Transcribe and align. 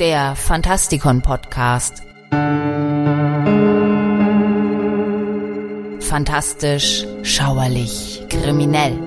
Der 0.00 0.34
Fantastikon 0.34 1.20
Podcast. 1.20 2.02
Fantastisch, 6.00 7.06
schauerlich, 7.22 8.24
kriminell. 8.30 8.98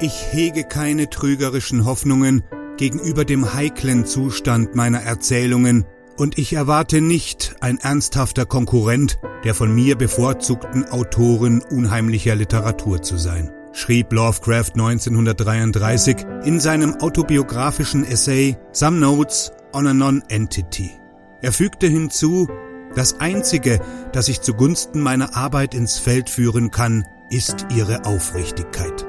Ich 0.00 0.32
hege 0.32 0.64
keine 0.64 1.10
trügerischen 1.10 1.84
Hoffnungen 1.84 2.42
gegenüber 2.78 3.26
dem 3.26 3.52
heiklen 3.52 4.06
Zustand 4.06 4.74
meiner 4.74 5.02
Erzählungen, 5.02 5.84
und 6.22 6.38
ich 6.38 6.52
erwarte 6.52 7.00
nicht 7.00 7.56
ein 7.58 7.78
ernsthafter 7.78 8.46
Konkurrent 8.46 9.18
der 9.42 9.56
von 9.56 9.74
mir 9.74 9.96
bevorzugten 9.96 10.88
Autoren 10.88 11.62
unheimlicher 11.62 12.36
Literatur 12.36 13.02
zu 13.02 13.16
sein, 13.16 13.50
schrieb 13.72 14.12
Lovecraft 14.12 14.70
1933 14.74 16.18
in 16.44 16.60
seinem 16.60 16.94
autobiografischen 17.00 18.04
Essay 18.04 18.56
Some 18.70 19.00
Notes 19.00 19.50
on 19.72 19.88
a 19.88 19.94
Non-Entity. 19.94 20.92
Er 21.40 21.50
fügte 21.50 21.88
hinzu, 21.88 22.48
das 22.94 23.18
Einzige, 23.18 23.80
das 24.12 24.28
ich 24.28 24.42
zugunsten 24.42 25.00
meiner 25.00 25.36
Arbeit 25.36 25.74
ins 25.74 25.98
Feld 25.98 26.30
führen 26.30 26.70
kann, 26.70 27.04
ist 27.30 27.66
ihre 27.74 28.04
Aufrichtigkeit. 28.04 29.08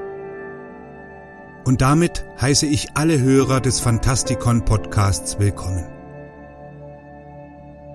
Und 1.64 1.80
damit 1.80 2.24
heiße 2.40 2.66
ich 2.66 2.96
alle 2.96 3.20
Hörer 3.20 3.60
des 3.60 3.78
Fantastikon 3.78 4.64
Podcasts 4.64 5.38
willkommen. 5.38 5.93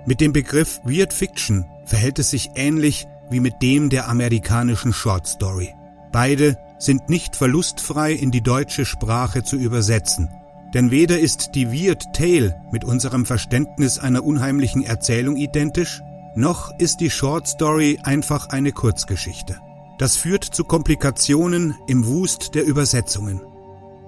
Mit 0.09 0.21
dem 0.21 0.33
Begriff 0.33 0.81
Weird 0.85 1.13
Fiction 1.13 1.67
verhält 1.85 2.17
es 2.17 2.31
sich 2.31 2.49
ähnlich 2.55 3.07
wie 3.29 3.39
mit 3.39 3.61
dem 3.61 3.91
der 3.91 4.09
amerikanischen 4.09 4.91
Short 4.91 5.27
Story. 5.27 5.75
Beide 6.11 6.57
sind 6.79 7.09
nicht 7.09 7.35
verlustfrei 7.35 8.13
in 8.13 8.31
die 8.31 8.41
deutsche 8.41 8.85
Sprache 8.85 9.43
zu 9.43 9.55
übersetzen. 9.55 10.27
Denn 10.73 10.89
weder 10.89 11.19
ist 11.19 11.51
die 11.53 11.67
Weird 11.67 12.11
Tale 12.11 12.59
mit 12.71 12.85
unserem 12.85 13.23
Verständnis 13.27 13.99
einer 13.99 14.23
unheimlichen 14.23 14.83
Erzählung 14.83 15.35
identisch, 15.35 16.01
noch 16.35 16.71
ist 16.79 17.01
die 17.01 17.11
Short 17.11 17.47
Story 17.47 17.99
einfach 18.01 18.49
eine 18.49 18.71
Kurzgeschichte. 18.71 19.59
Das 19.99 20.17
führt 20.17 20.43
zu 20.43 20.63
Komplikationen 20.63 21.75
im 21.85 22.07
Wust 22.07 22.55
der 22.55 22.65
Übersetzungen. 22.65 23.41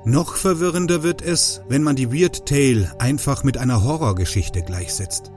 Noch 0.03 0.35
verwirrender 0.35 1.03
wird 1.03 1.21
es, 1.21 1.61
wenn 1.67 1.83
man 1.83 1.95
die 1.95 2.11
Weird 2.11 2.47
Tale 2.47 2.91
einfach 2.97 3.43
mit 3.43 3.59
einer 3.59 3.83
Horrorgeschichte 3.83 4.63
gleichsetzt. 4.63 5.31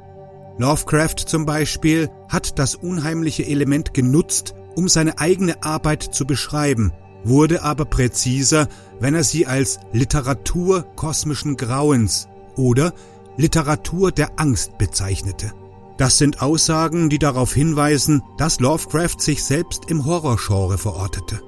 Lovecraft 0.59 1.17
zum 1.27 1.47
Beispiel 1.47 2.11
hat 2.29 2.59
das 2.59 2.77
unheimliche 2.77 3.47
Element 3.47 3.93
genutzt, 3.93 4.55
um 4.77 4.89
seine 4.89 5.19
eigene 5.19 5.63
Arbeit 5.63 6.03
zu 6.03 6.27
beschreiben, 6.27 6.93
wurde 7.25 7.63
aber 7.63 7.85
präziser, 7.85 8.69
wenn 9.01 9.15
er 9.15 9.25
sie 9.25 9.47
als 9.47 9.81
Literatur 9.93 10.85
kosmischen 10.95 11.57
Grauens 11.57 12.29
oder 12.57 12.93
Literatur 13.37 14.13
der 14.13 14.39
Angst 14.39 14.79
bezeichnete. 14.79 15.53
Das 15.97 16.19
sind 16.19 16.43
Aussagen, 16.43 17.09
die 17.09 17.19
darauf 17.19 17.55
hinweisen, 17.55 18.23
dass 18.37 18.61
Lovecraft 18.61 19.19
sich 19.19 19.45
selbst 19.45 19.91
im 19.91 20.05
Horrorgenre 20.05 20.79
verortete. 20.79 21.41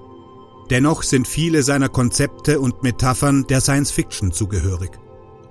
Dennoch 0.70 1.02
sind 1.02 1.28
viele 1.28 1.62
seiner 1.62 1.88
Konzepte 1.88 2.60
und 2.60 2.82
Metaphern 2.82 3.46
der 3.48 3.60
Science 3.60 3.90
Fiction 3.90 4.32
zugehörig. 4.32 4.90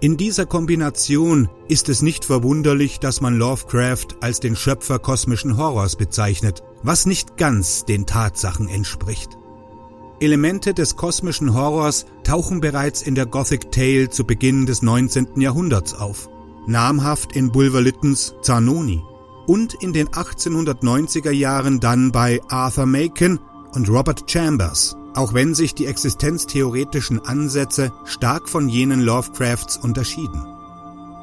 In 0.01 0.17
dieser 0.17 0.45
Kombination 0.45 1.49
ist 1.69 1.87
es 1.87 2.01
nicht 2.01 2.25
verwunderlich, 2.25 2.99
dass 2.99 3.21
man 3.21 3.37
Lovecraft 3.37 4.07
als 4.19 4.41
den 4.41 4.55
Schöpfer 4.55 4.99
kosmischen 4.99 5.57
Horrors 5.57 5.95
bezeichnet, 5.95 6.63
was 6.83 7.05
nicht 7.05 7.37
ganz 7.37 7.85
den 7.85 8.05
Tatsachen 8.05 8.67
entspricht. 8.67 9.37
Elemente 10.19 10.73
des 10.73 10.95
kosmischen 10.97 11.53
Horrors 11.53 12.05
tauchen 12.23 12.59
bereits 12.61 13.01
in 13.01 13.15
der 13.15 13.25
Gothic 13.25 13.71
Tale 13.71 14.09
zu 14.09 14.25
Beginn 14.25 14.65
des 14.65 14.81
19. 14.81 15.39
Jahrhunderts 15.39 15.93
auf, 15.93 16.29
namhaft 16.67 17.35
in 17.35 17.51
Bulwer 17.51 17.81
Lyttons 17.81 18.35
Zanoni 18.41 19.01
und 19.47 19.75
in 19.75 19.93
den 19.93 20.09
1890er 20.09 21.31
Jahren 21.31 21.79
dann 21.79 22.11
bei 22.11 22.41
Arthur 22.49 22.85
Macon 22.85 23.39
und 23.73 23.89
Robert 23.89 24.29
Chambers 24.29 24.95
auch 25.15 25.33
wenn 25.33 25.55
sich 25.55 25.73
die 25.75 25.85
existenztheoretischen 25.85 27.25
Ansätze 27.25 27.91
stark 28.05 28.49
von 28.49 28.69
jenen 28.69 29.01
Lovecrafts 29.01 29.77
unterschieden. 29.77 30.45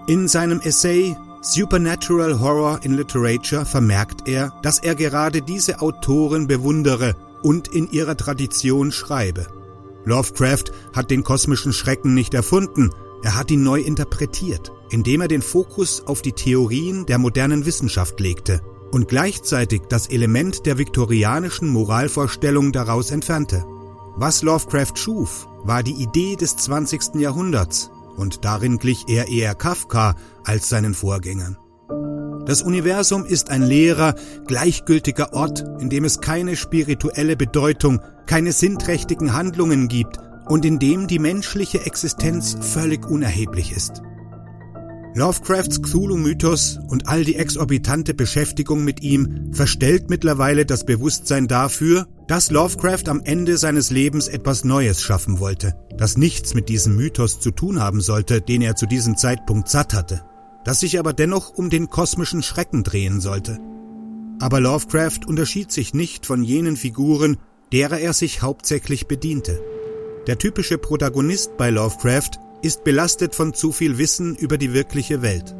In 0.07 0.29
seinem 0.29 0.61
Essay 0.61 1.17
Supernatural 1.41 2.39
Horror 2.39 2.81
in 2.83 2.95
Literature 2.95 3.67
vermerkt 3.67 4.29
er, 4.29 4.53
dass 4.63 4.79
er 4.79 4.95
gerade 4.95 5.43
diese 5.43 5.81
Autoren 5.81 6.47
bewundere 6.47 7.17
und 7.43 7.69
in 7.69 7.91
ihrer 7.91 8.17
Tradition 8.17 8.93
schreibe. 8.93 9.49
Lovecraft 10.05 10.73
hat 10.93 11.11
den 11.11 11.25
kosmischen 11.25 11.73
Schrecken 11.73 12.15
nicht 12.15 12.35
erfunden, 12.35 12.91
er 13.23 13.37
hat 13.37 13.51
ihn 13.51 13.63
neu 13.63 13.81
interpretiert, 13.81 14.73
indem 14.91 15.21
er 15.21 15.29
den 15.29 15.43
Fokus 15.43 16.07
auf 16.07 16.23
die 16.23 16.33
Theorien 16.33 17.07
der 17.07 17.19
modernen 17.19 17.67
Wissenschaft 17.67 18.19
legte 18.21 18.61
und 18.91 19.09
gleichzeitig 19.09 19.83
das 19.89 20.09
Element 20.09 20.67
der 20.67 20.79
viktorianischen 20.79 21.69
Moralvorstellung 21.69 22.73
daraus 22.73 23.11
entfernte. 23.11 23.65
Was 24.15 24.43
Lovecraft 24.43 24.97
schuf, 24.97 25.49
war 25.65 25.83
die 25.83 26.03
Idee 26.03 26.37
des 26.37 26.56
20. 26.56 27.15
Jahrhunderts 27.15 27.91
und 28.17 28.45
darin 28.45 28.78
glich 28.78 29.06
er 29.09 29.28
eher 29.28 29.55
Kafka 29.55 30.17
als 30.45 30.69
seinen 30.69 30.93
Vorgängern. 30.93 31.56
Das 32.45 32.61
Universum 32.61 33.25
ist 33.25 33.50
ein 33.50 33.62
leerer, 33.62 34.15
gleichgültiger 34.47 35.33
Ort, 35.33 35.65
in 35.78 35.89
dem 35.89 36.05
es 36.05 36.21
keine 36.21 36.56
spirituelle 36.56 37.37
Bedeutung, 37.37 38.03
keine 38.27 38.53
sinnträchtigen 38.53 39.33
Handlungen 39.33 39.89
gibt 39.89 40.19
und 40.47 40.65
in 40.65 40.79
dem 40.79 41.06
die 41.06 41.19
menschliche 41.19 41.87
Existenz 41.87 42.56
völlig 42.61 43.06
unerheblich 43.06 43.73
ist. 43.73 44.03
Lovecrafts 45.15 45.83
Cthulhu-Mythos 45.83 46.78
und 46.89 47.06
all 47.06 47.23
die 47.23 47.37
exorbitante 47.37 48.15
Beschäftigung 48.15 48.83
mit 48.83 49.03
ihm 49.03 49.53
verstellt 49.53 50.09
mittlerweile 50.09 50.65
das 50.65 50.87
Bewusstsein 50.87 51.49
dafür, 51.49 52.06
dass 52.28 52.50
Lovecraft 52.50 53.09
am 53.09 53.21
Ende 53.23 53.59
seines 53.59 53.91
Lebens 53.91 54.27
etwas 54.27 54.65
Neues 54.65 55.03
schaffen 55.03 55.39
wollte, 55.39 55.75
das 55.99 56.17
nichts 56.17 56.55
mit 56.55 56.71
diesem 56.71 56.97
Mythos 56.97 57.41
zu 57.41 57.50
tun 57.50 57.78
haben 57.78 58.00
sollte, 58.00 58.41
den 58.41 58.62
er 58.62 58.75
zu 58.75 58.87
diesem 58.87 59.19
Zeitpunkt 59.19 59.69
satt 59.69 59.93
hatte, 59.93 60.23
das 60.65 60.81
sich 60.81 60.99
aber 60.99 61.12
dennoch 61.12 61.50
um 61.50 61.69
den 61.69 61.91
kosmischen 61.91 62.43
Schrecken 62.43 62.83
drehen 62.83 63.21
sollte. 63.21 63.59
Aber 64.41 64.61
Lovecraft 64.61 65.27
unterschied 65.27 65.71
sich 65.71 65.93
nicht 65.93 66.25
von 66.25 66.43
jenen 66.43 66.77
Figuren, 66.77 67.37
derer 67.71 67.99
er 67.99 68.15
sich 68.15 68.41
hauptsächlich 68.41 69.09
bediente. 69.09 69.61
Der 70.27 70.39
typische 70.39 70.79
Protagonist 70.79 71.59
bei 71.59 71.69
Lovecraft 71.69 72.41
ist 72.62 72.84
belastet 72.84 73.34
von 73.34 73.53
zu 73.53 73.73
viel 73.73 73.99
Wissen 73.99 74.37
über 74.37 74.56
die 74.56 74.73
wirkliche 74.73 75.21
Welt. 75.21 75.55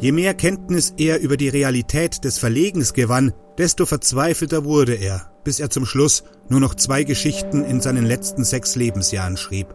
Je 0.00 0.12
mehr 0.12 0.34
Kenntnis 0.34 0.94
er 0.96 1.20
über 1.20 1.36
die 1.36 1.48
Realität 1.48 2.24
des 2.24 2.38
Verlegens 2.38 2.92
gewann, 2.92 3.32
desto 3.58 3.86
verzweifelter 3.86 4.64
wurde 4.64 4.94
er, 4.94 5.30
bis 5.44 5.60
er 5.60 5.70
zum 5.70 5.86
Schluss 5.86 6.24
nur 6.48 6.60
noch 6.60 6.74
zwei 6.74 7.04
Geschichten 7.04 7.64
in 7.64 7.80
seinen 7.80 8.04
letzten 8.04 8.44
sechs 8.44 8.76
Lebensjahren 8.76 9.36
schrieb. 9.36 9.74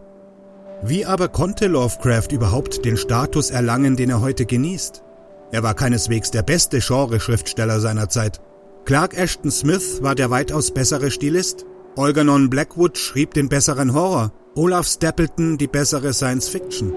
Wie 0.83 1.05
aber 1.05 1.29
konnte 1.29 1.67
Lovecraft 1.67 2.31
überhaupt 2.31 2.83
den 2.83 2.97
Status 2.97 3.51
erlangen, 3.51 3.95
den 3.95 4.09
er 4.09 4.21
heute 4.21 4.45
genießt? 4.45 5.03
Er 5.51 5.63
war 5.63 5.75
keineswegs 5.75 6.31
der 6.31 6.43
beste 6.43 6.79
Genre-Schriftsteller 6.79 7.79
seiner 7.79 8.09
Zeit. 8.09 8.41
Clark 8.83 9.15
Ashton 9.15 9.51
Smith 9.51 10.01
war 10.01 10.15
der 10.15 10.31
weitaus 10.31 10.71
bessere 10.71 11.11
Stilist. 11.11 11.65
Algernon 11.95 12.49
Blackwood 12.49 12.97
schrieb 12.97 13.33
den 13.33 13.47
besseren 13.47 13.93
Horror 13.93 14.33
Olaf 14.57 14.87
Stapleton 14.87 15.57
die 15.57 15.67
bessere 15.67 16.13
Science 16.13 16.47
Fiction. 16.47 16.93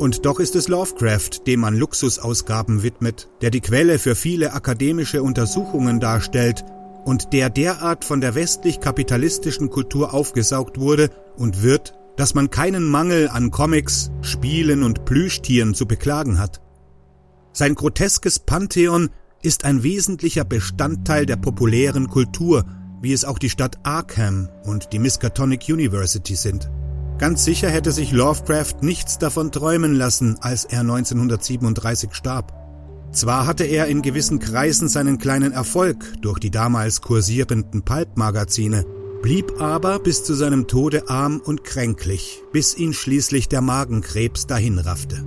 Und 0.00 0.26
doch 0.26 0.40
ist 0.40 0.56
es 0.56 0.66
Lovecraft, 0.66 1.46
dem 1.46 1.60
man 1.60 1.76
Luxusausgaben 1.76 2.82
widmet, 2.82 3.28
der 3.40 3.50
die 3.50 3.60
Quelle 3.60 4.00
für 4.00 4.16
viele 4.16 4.52
akademische 4.52 5.22
Untersuchungen 5.22 6.00
darstellt 6.00 6.64
und 7.04 7.32
der 7.32 7.50
derart 7.50 8.04
von 8.04 8.20
der 8.20 8.34
westlich-kapitalistischen 8.34 9.70
Kultur 9.70 10.12
aufgesaugt 10.12 10.80
wurde 10.80 11.10
und 11.36 11.62
wird, 11.62 11.94
dass 12.16 12.34
man 12.34 12.50
keinen 12.50 12.82
Mangel 12.82 13.28
an 13.28 13.52
Comics, 13.52 14.10
Spielen 14.20 14.82
und 14.82 15.04
Plüschtieren 15.04 15.74
zu 15.74 15.86
beklagen 15.86 16.40
hat. 16.40 16.60
Sein 17.52 17.76
groteskes 17.76 18.40
Pantheon 18.40 19.10
ist 19.40 19.64
ein 19.64 19.84
wesentlicher 19.84 20.44
Bestandteil 20.44 21.26
der 21.26 21.36
populären 21.36 22.08
Kultur, 22.08 22.64
wie 23.00 23.12
es 23.12 23.24
auch 23.24 23.38
die 23.38 23.50
Stadt 23.50 23.78
Arkham 23.84 24.48
und 24.64 24.92
die 24.92 24.98
Miskatonic 24.98 25.68
University 25.68 26.34
sind. 26.34 26.68
Ganz 27.18 27.44
sicher 27.44 27.68
hätte 27.68 27.90
sich 27.90 28.12
Lovecraft 28.12 28.76
nichts 28.82 29.18
davon 29.18 29.50
träumen 29.50 29.96
lassen, 29.96 30.36
als 30.40 30.64
er 30.64 30.80
1937 30.80 32.14
starb. 32.14 32.52
Zwar 33.10 33.46
hatte 33.46 33.64
er 33.64 33.86
in 33.86 34.02
gewissen 34.02 34.38
Kreisen 34.38 34.88
seinen 34.88 35.18
kleinen 35.18 35.52
Erfolg 35.52 36.14
durch 36.22 36.38
die 36.38 36.50
damals 36.50 37.00
kursierenden 37.00 37.82
Pulp-Magazine, 37.82 38.84
blieb 39.20 39.60
aber 39.60 39.98
bis 39.98 40.22
zu 40.22 40.34
seinem 40.34 40.68
Tode 40.68 41.08
arm 41.08 41.40
und 41.44 41.64
kränklich, 41.64 42.42
bis 42.52 42.76
ihn 42.76 42.92
schließlich 42.92 43.48
der 43.48 43.62
Magenkrebs 43.62 44.46
dahinraffte. 44.46 45.24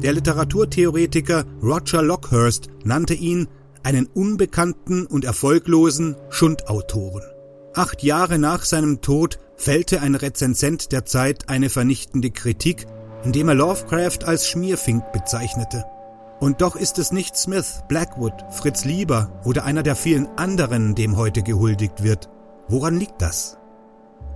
Der 0.00 0.12
Literaturtheoretiker 0.12 1.44
Roger 1.60 2.02
Lockhurst 2.02 2.68
nannte 2.84 3.14
ihn 3.14 3.48
einen 3.82 4.06
unbekannten 4.06 5.06
und 5.06 5.24
erfolglosen 5.24 6.14
Schundautoren. 6.30 7.24
Acht 7.74 8.02
Jahre 8.02 8.38
nach 8.38 8.64
seinem 8.64 9.00
Tod 9.00 9.38
fällte 9.62 10.00
ein 10.00 10.16
Rezensent 10.16 10.90
der 10.90 11.04
Zeit 11.04 11.48
eine 11.48 11.70
vernichtende 11.70 12.32
Kritik, 12.32 12.86
indem 13.22 13.48
er 13.48 13.54
Lovecraft 13.54 14.24
als 14.24 14.48
Schmierfink 14.48 15.12
bezeichnete. 15.12 15.84
Und 16.40 16.60
doch 16.60 16.74
ist 16.74 16.98
es 16.98 17.12
nicht 17.12 17.36
Smith, 17.36 17.84
Blackwood, 17.88 18.32
Fritz 18.50 18.84
Lieber 18.84 19.40
oder 19.44 19.64
einer 19.64 19.84
der 19.84 19.94
vielen 19.94 20.26
anderen, 20.36 20.96
dem 20.96 21.16
heute 21.16 21.44
gehuldigt 21.44 22.02
wird. 22.02 22.28
Woran 22.66 22.98
liegt 22.98 23.22
das? 23.22 23.56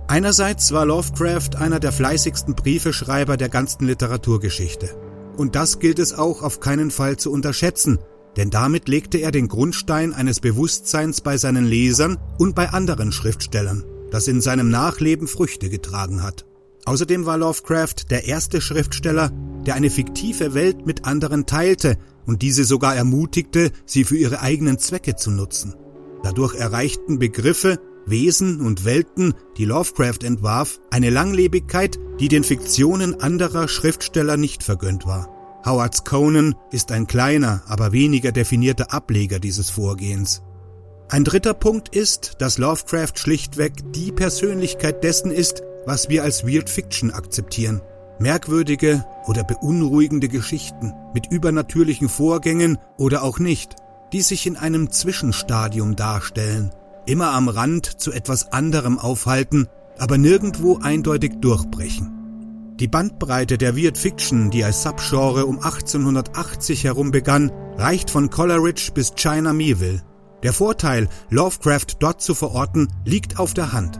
Einerseits 0.07 0.71
war 0.71 0.85
Lovecraft 0.85 1.57
einer 1.59 1.81
der 1.81 1.91
fleißigsten 1.91 2.55
Briefeschreiber 2.55 3.35
der 3.35 3.49
ganzen 3.49 3.85
Literaturgeschichte. 3.85 4.95
Und 5.35 5.55
das 5.55 5.79
gilt 5.79 5.99
es 5.99 6.13
auch 6.13 6.41
auf 6.41 6.61
keinen 6.61 6.89
Fall 6.89 7.17
zu 7.17 7.33
unterschätzen, 7.33 7.99
denn 8.37 8.49
damit 8.49 8.87
legte 8.87 9.17
er 9.17 9.31
den 9.31 9.49
Grundstein 9.49 10.13
eines 10.13 10.39
Bewusstseins 10.39 11.19
bei 11.19 11.35
seinen 11.35 11.65
Lesern 11.65 12.17
und 12.37 12.55
bei 12.55 12.69
anderen 12.69 13.11
Schriftstellern, 13.11 13.83
das 14.11 14.27
in 14.27 14.41
seinem 14.41 14.69
Nachleben 14.69 15.27
Früchte 15.27 15.69
getragen 15.69 16.23
hat. 16.23 16.45
Außerdem 16.85 17.25
war 17.25 17.37
Lovecraft 17.37 18.09
der 18.09 18.25
erste 18.25 18.61
Schriftsteller, 18.61 19.31
der 19.65 19.75
eine 19.75 19.89
fiktive 19.89 20.53
Welt 20.53 20.85
mit 20.85 21.05
anderen 21.05 21.45
teilte 21.45 21.97
und 22.25 22.41
diese 22.41 22.63
sogar 22.63 22.95
ermutigte, 22.95 23.71
sie 23.85 24.05
für 24.05 24.15
ihre 24.15 24.41
eigenen 24.41 24.79
Zwecke 24.79 25.15
zu 25.15 25.31
nutzen. 25.31 25.75
Dadurch 26.23 26.55
erreichten 26.55 27.19
Begriffe, 27.19 27.79
Wesen 28.05 28.61
und 28.61 28.85
Welten, 28.85 29.33
die 29.57 29.65
Lovecraft 29.65 30.23
entwarf, 30.23 30.79
eine 30.91 31.09
Langlebigkeit, 31.09 31.99
die 32.19 32.29
den 32.29 32.45
Fiktionen 32.45 33.19
anderer 33.19 33.67
Schriftsteller 33.67 34.37
nicht 34.37 34.63
vergönnt 34.63 35.05
war. 35.05 35.29
Howards 35.65 36.05
Conan 36.05 36.55
ist 36.71 36.91
ein 36.93 37.07
kleiner, 37.07 37.63
aber 37.67 37.91
weniger 37.91 38.31
definierter 38.31 38.93
Ableger 38.93 39.39
dieses 39.39 39.69
Vorgehens. 39.69 40.41
Ein 41.09 41.23
dritter 41.23 41.53
Punkt 41.53 41.95
ist, 41.95 42.33
dass 42.39 42.57
Lovecraft 42.57 43.13
schlichtweg 43.15 43.71
die 43.93 44.11
Persönlichkeit 44.11 45.05
dessen 45.05 45.31
ist, 45.31 45.61
was 45.85 46.09
wir 46.09 46.23
als 46.23 46.45
Weird 46.45 46.69
Fiction 46.69 47.11
akzeptieren. 47.11 47.81
Merkwürdige 48.19 49.05
oder 49.25 49.45
beunruhigende 49.45 50.27
Geschichten 50.27 50.91
mit 51.13 51.31
übernatürlichen 51.31 52.09
Vorgängen 52.09 52.77
oder 52.97 53.23
auch 53.23 53.39
nicht, 53.39 53.75
die 54.11 54.21
sich 54.21 54.45
in 54.47 54.57
einem 54.57 54.91
Zwischenstadium 54.91 55.95
darstellen, 55.95 56.71
immer 57.05 57.31
am 57.31 57.47
Rand 57.47 58.01
zu 58.01 58.11
etwas 58.11 58.51
anderem 58.51 58.99
aufhalten, 58.99 59.67
aber 59.97 60.17
nirgendwo 60.17 60.79
eindeutig 60.81 61.35
durchbrechen. 61.39 62.11
Die 62.81 62.87
Bandbreite 62.89 63.57
der 63.57 63.77
Weird 63.77 63.97
Fiction, 63.97 64.51
die 64.51 64.65
als 64.65 64.83
Subgenre 64.83 65.45
um 65.45 65.59
1880 65.59 66.83
herum 66.83 67.11
begann, 67.11 67.49
reicht 67.77 68.09
von 68.09 68.29
Coleridge 68.29 68.91
bis 68.93 69.15
China 69.15 69.53
Mieville. 69.53 70.03
Der 70.43 70.53
Vorteil, 70.53 71.09
Lovecraft 71.29 71.97
dort 71.99 72.21
zu 72.21 72.35
verorten, 72.35 72.87
liegt 73.05 73.39
auf 73.39 73.53
der 73.53 73.73
Hand. 73.73 73.99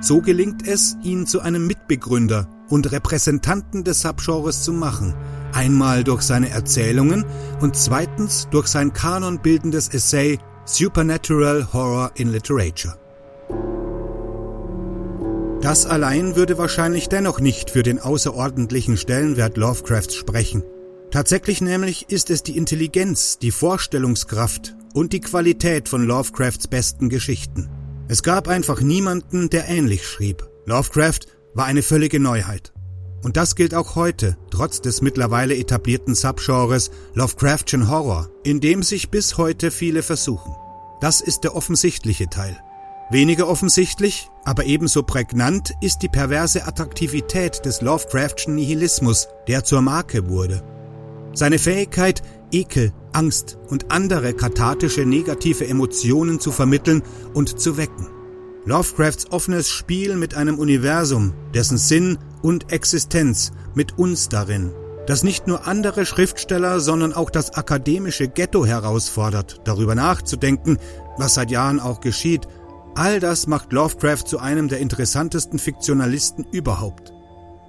So 0.00 0.20
gelingt 0.20 0.66
es, 0.66 0.96
ihn 1.02 1.26
zu 1.26 1.40
einem 1.40 1.66
Mitbegründer 1.66 2.48
und 2.68 2.92
Repräsentanten 2.92 3.84
des 3.84 4.02
Subgenres 4.02 4.62
zu 4.62 4.72
machen, 4.72 5.14
einmal 5.52 6.04
durch 6.04 6.22
seine 6.22 6.50
Erzählungen 6.50 7.24
und 7.60 7.74
zweitens 7.74 8.48
durch 8.50 8.68
sein 8.68 8.92
kanonbildendes 8.92 9.88
Essay 9.88 10.38
Supernatural 10.66 11.72
Horror 11.72 12.12
in 12.14 12.28
Literature. 12.28 12.96
Das 15.62 15.86
allein 15.86 16.36
würde 16.36 16.58
wahrscheinlich 16.58 17.08
dennoch 17.08 17.40
nicht 17.40 17.70
für 17.70 17.82
den 17.82 17.98
außerordentlichen 17.98 18.96
Stellenwert 18.96 19.56
Lovecrafts 19.56 20.14
sprechen. 20.14 20.62
Tatsächlich 21.10 21.60
nämlich 21.60 22.10
ist 22.10 22.30
es 22.30 22.42
die 22.42 22.56
Intelligenz, 22.56 23.38
die 23.38 23.50
Vorstellungskraft 23.50 24.76
und 24.94 25.12
die 25.12 25.20
Qualität 25.20 25.88
von 25.88 26.04
Lovecrafts 26.04 26.68
besten 26.68 27.08
Geschichten. 27.08 27.68
Es 28.08 28.22
gab 28.22 28.48
einfach 28.48 28.80
niemanden, 28.80 29.50
der 29.50 29.68
ähnlich 29.68 30.06
schrieb. 30.06 30.48
Lovecraft 30.64 31.20
war 31.54 31.66
eine 31.66 31.82
völlige 31.82 32.20
Neuheit. 32.20 32.72
Und 33.22 33.36
das 33.36 33.56
gilt 33.56 33.74
auch 33.74 33.96
heute, 33.96 34.36
trotz 34.50 34.80
des 34.80 35.02
mittlerweile 35.02 35.56
etablierten 35.56 36.14
Subgenres 36.14 36.90
Lovecraftian 37.14 37.88
Horror, 37.88 38.30
in 38.44 38.60
dem 38.60 38.82
sich 38.82 39.10
bis 39.10 39.36
heute 39.36 39.70
viele 39.70 40.02
versuchen. 40.02 40.54
Das 41.00 41.20
ist 41.20 41.40
der 41.40 41.54
offensichtliche 41.54 42.28
Teil. 42.28 42.56
Weniger 43.10 43.48
offensichtlich, 43.48 44.28
aber 44.44 44.64
ebenso 44.64 45.02
prägnant 45.02 45.72
ist 45.80 46.00
die 46.00 46.08
perverse 46.08 46.66
Attraktivität 46.66 47.64
des 47.64 47.80
Lovecraftschen 47.80 48.54
Nihilismus, 48.54 49.28
der 49.48 49.64
zur 49.64 49.80
Marke 49.80 50.28
wurde. 50.28 50.62
Seine 51.32 51.58
Fähigkeit, 51.58 52.22
Ekel, 52.52 52.92
Angst 53.12 53.58
und 53.68 53.90
andere 53.90 54.34
kathartische 54.34 55.04
negative 55.04 55.66
Emotionen 55.66 56.40
zu 56.40 56.50
vermitteln 56.50 57.02
und 57.34 57.60
zu 57.60 57.76
wecken. 57.76 58.08
Lovecrafts 58.64 59.30
offenes 59.30 59.68
Spiel 59.68 60.16
mit 60.16 60.34
einem 60.34 60.58
Universum, 60.58 61.32
dessen 61.54 61.78
Sinn 61.78 62.18
und 62.42 62.72
Existenz 62.72 63.52
mit 63.74 63.98
uns 63.98 64.28
darin, 64.28 64.72
das 65.06 65.22
nicht 65.22 65.46
nur 65.46 65.66
andere 65.66 66.04
Schriftsteller, 66.04 66.80
sondern 66.80 67.14
auch 67.14 67.30
das 67.30 67.54
akademische 67.54 68.28
Ghetto 68.28 68.66
herausfordert, 68.66 69.62
darüber 69.64 69.94
nachzudenken, 69.94 70.78
was 71.16 71.34
seit 71.34 71.50
Jahren 71.50 71.80
auch 71.80 72.00
geschieht, 72.00 72.46
All 72.98 73.20
das 73.20 73.46
macht 73.46 73.72
Lovecraft 73.72 74.24
zu 74.26 74.40
einem 74.40 74.66
der 74.66 74.80
interessantesten 74.80 75.60
Fiktionalisten 75.60 76.44
überhaupt. 76.50 77.12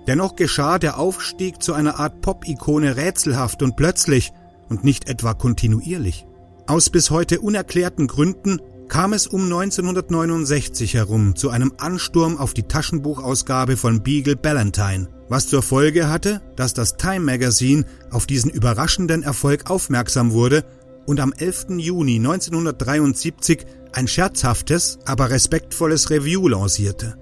Dennoch 0.08 0.36
geschah 0.36 0.80
der 0.80 0.98
Aufstieg 0.98 1.62
zu 1.62 1.74
einer 1.74 2.00
Art 2.00 2.22
Pop-Ikone 2.22 2.96
rätselhaft 2.96 3.62
und 3.62 3.76
plötzlich 3.76 4.34
und 4.70 4.84
nicht 4.84 5.10
etwa 5.10 5.34
kontinuierlich. 5.34 6.26
Aus 6.68 6.90
bis 6.90 7.10
heute 7.10 7.42
unerklärten 7.42 8.08
Gründen 8.08 8.62
kam 8.90 9.14
es 9.14 9.28
um 9.28 9.44
1969 9.44 10.96
herum 10.96 11.36
zu 11.36 11.50
einem 11.50 11.74
Ansturm 11.78 12.38
auf 12.38 12.54
die 12.54 12.64
Taschenbuchausgabe 12.64 13.78
von 13.78 14.02
Beagle 14.02 14.36
Ballantine, 14.36 15.08
was 15.30 15.48
zur 15.48 15.62
Folge 15.62 16.10
hatte, 16.10 16.42
dass 16.56 16.74
das 16.74 16.98
Time 16.98 17.22
Magazine 17.22 17.86
auf 18.12 18.26
diesen 18.26 18.50
überraschenden 18.50 19.24
Erfolg 19.24 19.70
aufmerksam 19.70 20.32
wurde 20.32 20.66
und 21.06 21.20
am 21.20 21.34
11. 21.34 21.68
Juni 21.78 22.16
1973 22.18 23.66
ein 23.94 24.08
scherzhaftes, 24.08 25.00
aber 25.06 25.30
respektvolles 25.30 26.10
Review 26.10 26.48
lancierte. 26.48 27.16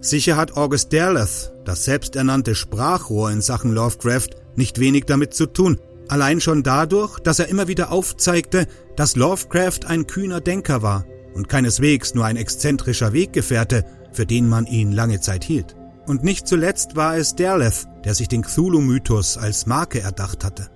Sicher 0.00 0.36
hat 0.36 0.56
August 0.56 0.92
Derleth, 0.92 1.52
das 1.64 1.84
selbsternannte 1.84 2.54
Sprachrohr 2.54 3.30
in 3.30 3.40
Sachen 3.40 3.72
Lovecraft, 3.72 4.28
nicht 4.56 4.78
wenig 4.78 5.04
damit 5.06 5.34
zu 5.34 5.46
tun, 5.46 5.78
allein 6.08 6.40
schon 6.40 6.62
dadurch, 6.62 7.18
dass 7.20 7.38
er 7.38 7.48
immer 7.48 7.68
wieder 7.68 7.92
aufzeigte, 7.92 8.66
dass 8.96 9.16
Lovecraft 9.16 9.80
ein 9.86 10.06
kühner 10.06 10.40
Denker 10.40 10.82
war 10.82 11.04
und 11.34 11.48
keineswegs 11.48 12.14
nur 12.14 12.24
ein 12.24 12.36
exzentrischer 12.36 13.12
Weggefährte, 13.12 13.84
für 14.12 14.26
den 14.26 14.48
man 14.48 14.66
ihn 14.66 14.92
lange 14.92 15.20
Zeit 15.20 15.44
hielt. 15.44 15.76
Und 16.06 16.24
nicht 16.24 16.48
zuletzt 16.48 16.96
war 16.96 17.16
es 17.16 17.34
Derleth, 17.34 17.86
der 18.04 18.14
sich 18.14 18.28
den 18.28 18.42
Cthulhu-Mythos 18.42 19.36
als 19.36 19.66
Marke 19.66 20.00
erdacht 20.00 20.44
hatte. 20.44 20.70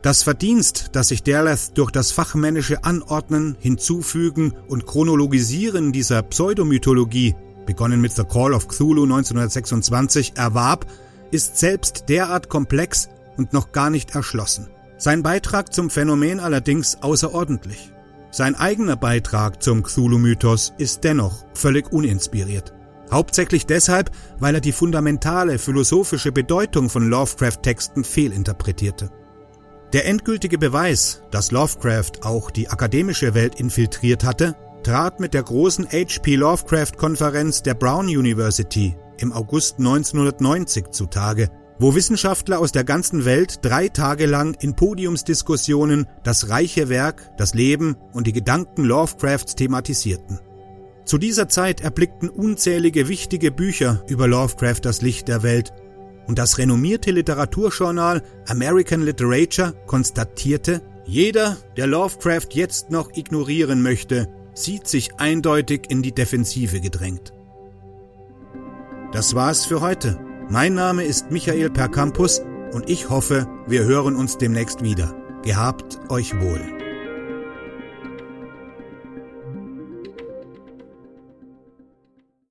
Das 0.00 0.22
Verdienst, 0.22 0.90
das 0.92 1.08
sich 1.08 1.22
Derleth 1.22 1.76
durch 1.76 1.90
das 1.90 2.12
fachmännische 2.12 2.84
Anordnen, 2.84 3.56
Hinzufügen 3.60 4.54
und 4.68 4.86
Chronologisieren 4.86 5.92
dieser 5.92 6.22
Pseudomythologie, 6.22 7.34
begonnen 7.66 8.00
mit 8.00 8.12
The 8.12 8.24
Call 8.24 8.54
of 8.54 8.68
Cthulhu 8.68 9.02
1926, 9.02 10.32
erwarb, 10.36 10.86
ist 11.30 11.58
selbst 11.58 12.04
derart 12.08 12.48
komplex 12.48 13.08
und 13.36 13.52
noch 13.52 13.72
gar 13.72 13.90
nicht 13.90 14.14
erschlossen. 14.14 14.68
Sein 15.00 15.22
Beitrag 15.22 15.72
zum 15.72 15.90
Phänomen 15.90 16.40
allerdings 16.40 17.02
außerordentlich. 17.02 17.92
Sein 18.32 18.56
eigener 18.56 18.96
Beitrag 18.96 19.62
zum 19.62 19.84
Cthulhu-Mythos 19.84 20.74
ist 20.76 21.04
dennoch 21.04 21.44
völlig 21.54 21.92
uninspiriert. 21.92 22.74
Hauptsächlich 23.10 23.64
deshalb, 23.64 24.10
weil 24.40 24.56
er 24.56 24.60
die 24.60 24.72
fundamentale 24.72 25.60
philosophische 25.60 26.32
Bedeutung 26.32 26.90
von 26.90 27.08
Lovecraft-Texten 27.08 28.02
fehlinterpretierte. 28.02 29.10
Der 29.92 30.04
endgültige 30.04 30.58
Beweis, 30.58 31.22
dass 31.30 31.52
Lovecraft 31.52 32.22
auch 32.22 32.50
die 32.50 32.68
akademische 32.68 33.34
Welt 33.34 33.54
infiltriert 33.54 34.24
hatte, 34.24 34.56
trat 34.82 35.20
mit 35.20 35.32
der 35.32 35.44
großen 35.44 35.86
H.P. 35.86 36.34
Lovecraft-Konferenz 36.34 37.62
der 37.62 37.74
Brown 37.74 38.06
University 38.06 38.96
im 39.18 39.32
August 39.32 39.78
1990 39.78 40.90
zutage, 40.90 41.50
wo 41.78 41.94
Wissenschaftler 41.94 42.58
aus 42.58 42.72
der 42.72 42.84
ganzen 42.84 43.24
Welt 43.24 43.60
drei 43.62 43.88
Tage 43.88 44.26
lang 44.26 44.56
in 44.60 44.74
Podiumsdiskussionen 44.74 46.06
das 46.24 46.48
reiche 46.48 46.88
Werk, 46.88 47.30
das 47.36 47.54
Leben 47.54 47.96
und 48.12 48.26
die 48.26 48.32
Gedanken 48.32 48.84
Lovecrafts 48.84 49.54
thematisierten. 49.54 50.40
Zu 51.04 51.18
dieser 51.18 51.48
Zeit 51.48 51.80
erblickten 51.80 52.28
unzählige 52.28 53.08
wichtige 53.08 53.50
Bücher 53.50 54.04
über 54.08 54.26
Lovecraft 54.26 54.80
das 54.82 55.00
Licht 55.00 55.28
der 55.28 55.42
Welt 55.42 55.72
und 56.26 56.38
das 56.38 56.58
renommierte 56.58 57.10
Literaturjournal 57.10 58.22
American 58.46 59.00
Literature 59.02 59.72
konstatierte, 59.86 60.82
jeder, 61.06 61.56
der 61.78 61.86
Lovecraft 61.86 62.48
jetzt 62.52 62.90
noch 62.90 63.16
ignorieren 63.16 63.80
möchte, 63.80 64.28
sieht 64.52 64.86
sich 64.86 65.14
eindeutig 65.18 65.86
in 65.88 66.02
die 66.02 66.12
Defensive 66.12 66.80
gedrängt. 66.80 67.32
Das 69.12 69.34
war's 69.34 69.64
für 69.64 69.80
heute. 69.80 70.27
Mein 70.50 70.72
Name 70.72 71.04
ist 71.04 71.30
Michael 71.30 71.68
Percampus 71.68 72.40
und 72.72 72.88
ich 72.88 73.10
hoffe, 73.10 73.46
wir 73.66 73.84
hören 73.84 74.16
uns 74.16 74.38
demnächst 74.38 74.82
wieder. 74.82 75.14
Gehabt 75.42 76.00
euch 76.08 76.34
wohl. 76.40 76.77